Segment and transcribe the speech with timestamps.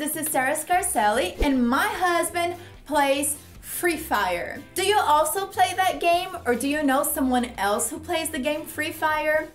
[0.00, 2.54] this is Sarah Scarcelli, and my husband
[2.86, 4.58] plays Free Fire.
[4.74, 8.38] Do you also play that game, or do you know someone else who plays the
[8.38, 9.48] game Free Fire?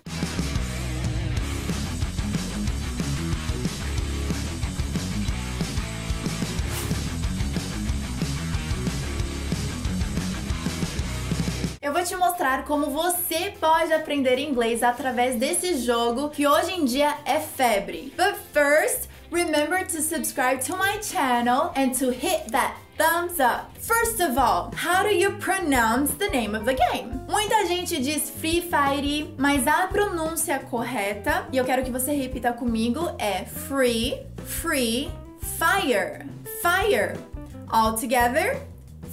[11.81, 16.85] Eu vou te mostrar como você pode aprender inglês através desse jogo que hoje em
[16.85, 18.13] dia é febre.
[18.15, 23.77] But first, remember to subscribe to my channel and to hit that thumbs up.
[23.77, 27.19] First of all, how do you pronounce the name of the game?
[27.27, 32.53] Muita gente diz Free Fire, mas a pronúncia correta, e eu quero que você repita
[32.53, 35.11] comigo, é Free, Free,
[35.59, 36.25] Fire,
[36.61, 37.17] Fire.
[37.69, 38.61] All together,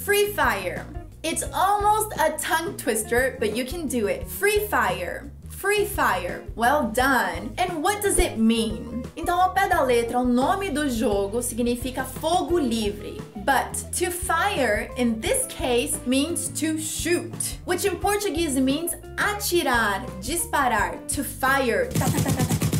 [0.05, 0.87] Free Fire.
[1.25, 4.29] It's almost a tongue twister, but you can do it.
[4.29, 5.33] Free Fire.
[5.63, 6.43] Free Fire.
[6.57, 7.55] Well done.
[7.57, 9.05] And what does it mean?
[9.17, 13.21] Então, ao pé da letra, o nome do jogo significa fogo livre.
[13.45, 20.99] But to fire in this case means to shoot, which in Portuguese means atirar, disparar,
[21.15, 21.89] to fire.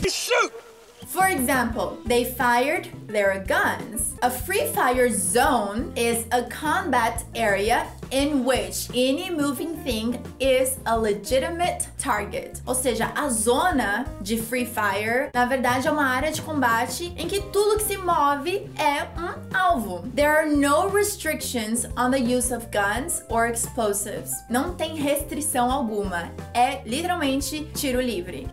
[0.09, 0.53] Shoot!
[1.13, 4.15] For example, they fired their guns.
[4.23, 10.99] A free fire zone is a combat area in which any moving thing is a
[10.99, 12.63] legitimate target.
[12.67, 17.29] Ou seja, a zona de free fire, na verdade, é uma área de combate em
[17.29, 20.09] que tudo que se move é um alvo.
[20.15, 24.33] There are no restrictions on the use of guns or explosives.
[24.49, 26.33] Não tem restrição alguma.
[26.55, 28.49] É literalmente tiro livre.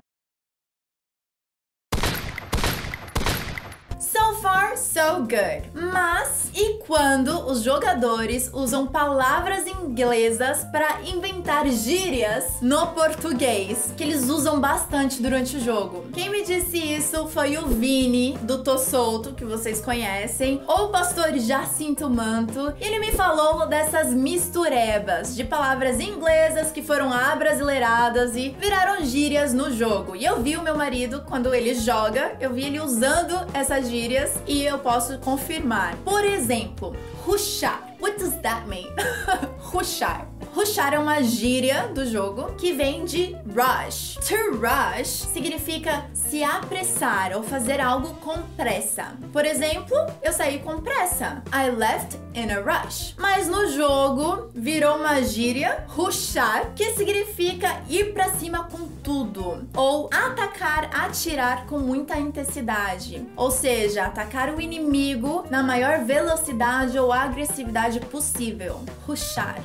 [4.39, 4.58] fun.
[4.79, 5.69] So good.
[5.73, 14.29] Mas e quando os jogadores usam palavras inglesas para inventar gírias no português, que eles
[14.29, 16.05] usam bastante durante o jogo?
[16.13, 20.89] Quem me disse isso foi o Vini do Tô Solto, que vocês conhecem, ou o
[20.89, 22.73] pastor Jacinto Manto.
[22.79, 29.71] Ele me falou dessas misturebas de palavras inglesas que foram abrasileiradas e viraram gírias no
[29.71, 30.15] jogo.
[30.15, 34.33] E eu vi o meu marido quando ele joga, eu vi ele usando essas gírias
[34.47, 35.95] e eu posso confirmar.
[36.05, 37.83] Por exemplo, rushar.
[37.99, 38.87] What does that mean?
[39.73, 40.27] rushar.
[40.53, 44.17] Rushar é uma gíria do jogo que vem de rush.
[44.27, 49.13] To rush significa se apressar ou fazer algo com pressa.
[49.31, 51.43] Por exemplo, eu saí com pressa.
[51.53, 53.15] I left in a rush.
[53.17, 60.09] Mas no jogo virou uma gíria, rushar, que significa ir para cima com tudo ou
[60.11, 63.25] atacar, atirar com muita intensidade.
[63.35, 68.83] Ou seja, atacar o inimigo na maior velocidade ou agressividade possível.
[69.05, 69.55] Rushar.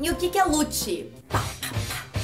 [0.00, 1.12] E o que, que é lute?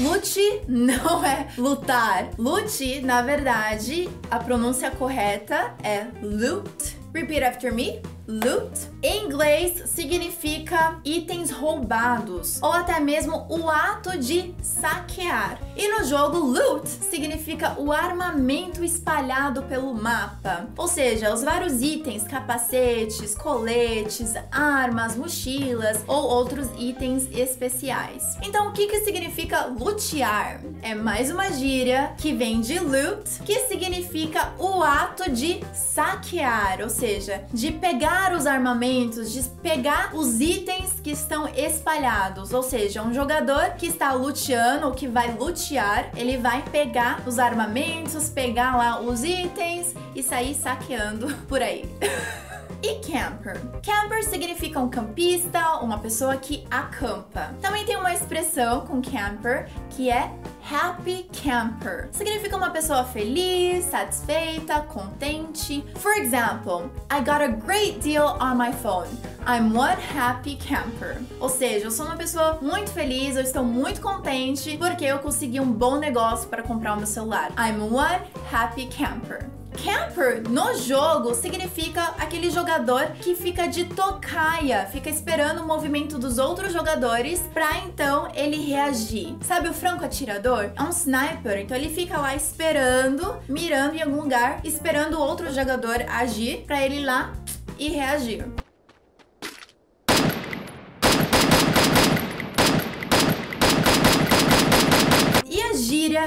[0.01, 2.31] Lute não é lutar.
[2.39, 6.97] Lute, na verdade, a pronúncia correta é loot.
[7.13, 8.01] Repeat after me.
[8.27, 15.61] Loot em inglês significa itens roubados ou até mesmo o ato de saquear.
[15.77, 22.23] E no jogo, loot significa o armamento espalhado pelo mapa, ou seja, os vários itens,
[22.25, 28.39] capacetes, coletes, armas, mochilas ou outros itens especiais.
[28.43, 30.63] Então, o que, que significa lutear?
[30.81, 36.89] É mais uma gíria que vem de loot, que significa o ato de saquear, ou
[36.89, 42.53] seja, de pegar os armamentos de pegar os itens que estão espalhados.
[42.53, 47.39] Ou seja, um jogador que está luteando ou que vai lutear, ele vai pegar os
[47.39, 51.85] armamentos, pegar lá os itens e sair saqueando por aí.
[52.83, 53.59] E camper?
[53.83, 57.55] Camper significa um campista, uma pessoa que acampa.
[57.63, 60.31] Também tem uma expressão com camper que é
[60.71, 62.09] happy camper.
[62.13, 65.85] Significa uma pessoa feliz, satisfeita, contente.
[65.97, 69.09] For example, I got a great deal on my phone.
[69.47, 71.21] I'm one happy camper.
[71.39, 75.61] Ou seja, eu sou uma pessoa muito feliz, eu estou muito contente porque eu consegui
[75.61, 77.51] um bom negócio para comprar o meu celular.
[77.59, 79.47] I'm one happy camper.
[79.83, 86.39] Camper no jogo significa aquele jogador que fica de tocaia, fica esperando o movimento dos
[86.39, 89.37] outros jogadores para então ele reagir.
[89.43, 90.71] Sabe o franco atirador?
[90.77, 95.53] É um sniper, então ele fica lá esperando, mirando em algum lugar, esperando o outro
[95.53, 97.33] jogador agir para ele ir lá
[97.79, 98.64] e reagir.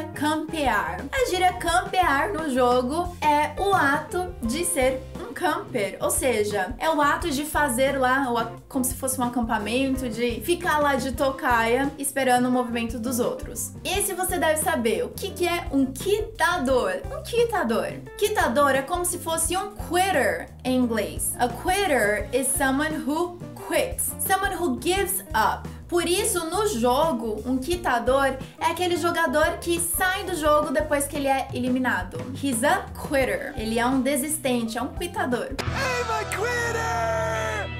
[0.03, 1.05] Campear.
[1.11, 6.89] A gíria campear no jogo é o ato de ser um camper, ou seja, é
[6.89, 11.91] o ato de fazer lá, como se fosse um acampamento, de ficar lá de tocaia
[11.97, 13.73] esperando o movimento dos outros.
[13.83, 16.93] Esse você deve saber o que, que é um quitador.
[17.11, 17.93] Um quitador.
[18.17, 21.33] Quitador é como se fosse um quitter em inglês.
[21.37, 25.76] A quitter is someone who quits, someone who gives up.
[25.87, 31.15] Por isso, no jogo, um quitador é aquele jogador que sai do jogo depois que
[31.15, 32.17] ele é eliminado.
[32.43, 33.53] He's a quitter.
[33.55, 35.47] Ele é um desistente, é um quitador.
[35.61, 37.77] I'm a quitter!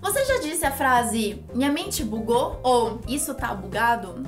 [0.00, 4.22] Você já disse a frase minha mente bugou ou isso tá bugado?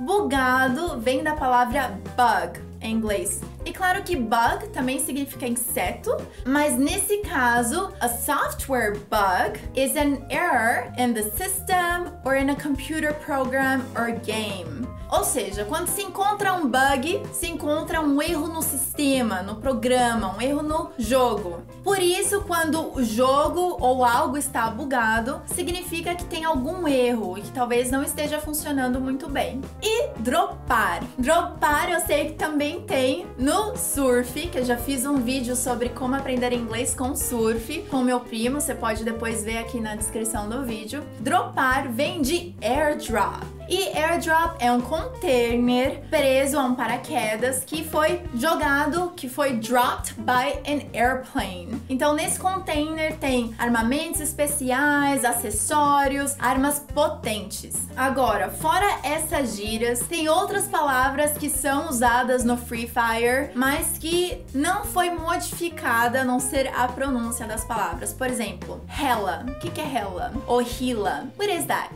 [0.00, 3.40] Bugado vem da palavra bug em inglês.
[3.66, 6.16] E claro que bug também significa inseto,
[6.46, 12.54] mas nesse caso, a software bug is an error in the system or in a
[12.54, 14.86] computer program or game.
[15.10, 20.36] Ou seja, quando se encontra um bug, se encontra um erro no sistema, no programa,
[20.36, 21.62] um erro no jogo.
[21.86, 27.42] Por isso, quando o jogo ou algo está bugado, significa que tem algum erro e
[27.42, 29.60] que talvez não esteja funcionando muito bem.
[29.80, 31.04] E dropar.
[31.16, 35.90] Dropar eu sei que também tem no surf, que eu já fiz um vídeo sobre
[35.90, 40.48] como aprender inglês com surf com meu primo, você pode depois ver aqui na descrição
[40.48, 41.04] do vídeo.
[41.20, 43.55] Dropar vem de airdrop.
[43.68, 50.14] E airdrop é um container preso a um paraquedas que foi jogado, que foi dropped
[50.18, 51.82] by an airplane.
[51.88, 57.88] Então nesse container tem armamentos especiais, acessórios, armas potentes.
[57.96, 64.44] Agora, fora essas gírias, tem outras palavras que são usadas no Free Fire, mas que
[64.54, 68.12] não foi modificada a não ser a pronúncia das palavras.
[68.12, 69.44] Por exemplo, hella.
[69.48, 70.32] O que, é hella?
[70.46, 71.26] Ou hila.
[71.38, 71.94] What is that?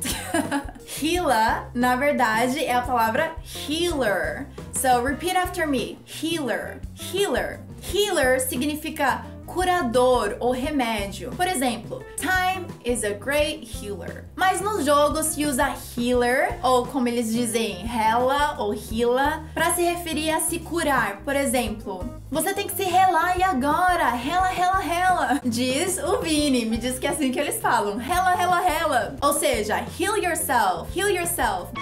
[0.99, 3.33] hila na verdade, é a palavra
[3.69, 4.47] healer.
[4.73, 5.99] So, repeat after me.
[6.07, 6.81] Healer.
[6.95, 7.61] Healer.
[7.83, 11.33] Healer significa curador ou remédio.
[11.33, 14.25] Por exemplo, time is a great healer.
[14.37, 19.83] Mas nos jogos se usa healer, ou como eles dizem, hela ou heala, para se
[19.83, 21.19] referir a se curar.
[21.25, 25.41] Por exemplo, você tem que se relar e agora, rela, rela, rela.
[25.45, 29.17] Diz o Vini, me diz que é assim que eles falam, rela, rela, rela.
[29.21, 31.73] Ou seja, heal yourself, heal yourself.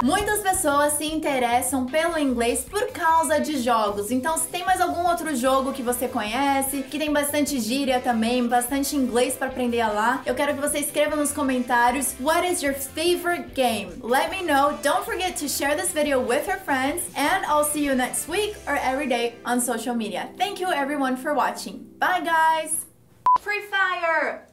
[0.00, 4.12] Muitas pessoas se interessam pelo inglês por causa de jogos.
[4.12, 8.46] Então, se tem mais algum outro jogo que você conhece, que tem bastante gíria também,
[8.46, 12.74] bastante inglês para aprender lá, eu quero que você escreva nos comentários what is your
[12.74, 13.90] favorite game.
[14.00, 14.78] Let me know.
[14.84, 18.54] Don't forget to share this video with your friends and I'll see you next week
[18.68, 20.28] or every day on social media.
[20.38, 21.88] Thank you everyone for watching.
[21.98, 22.86] Bye guys.
[23.40, 24.47] Free Fire.